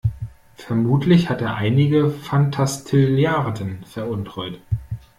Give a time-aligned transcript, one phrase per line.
[0.55, 4.59] Vermutlich hat er einige Fantastilliarden veruntreut.